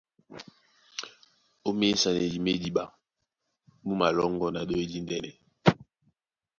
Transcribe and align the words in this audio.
Ó 1.67 1.69
měsanedi 1.77 2.37
má 2.45 2.51
idiɓa. 2.57 2.83
Mú 3.85 3.91
malɔ́ŋgɔ́ 3.99 4.49
na 4.53 4.61
ɗôy 4.69 4.85
díndɛ̄nɛ. 4.89 5.31